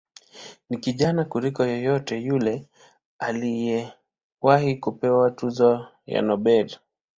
Ni 0.69 0.77
kijana 0.77 1.25
kuliko 1.25 1.65
yeyote 1.65 2.17
yule 2.17 2.69
aliyewahi 3.19 4.75
kupewa 4.79 5.31
tuzo 5.31 5.87
ya 6.05 6.21
Nobel. 6.21 6.77